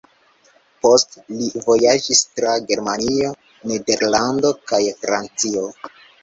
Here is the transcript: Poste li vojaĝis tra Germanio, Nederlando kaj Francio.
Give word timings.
Poste 0.85 1.23
li 1.41 1.49
vojaĝis 1.67 2.21
tra 2.39 2.55
Germanio, 2.71 3.29
Nederlando 3.73 4.53
kaj 4.73 4.81
Francio. 5.05 5.69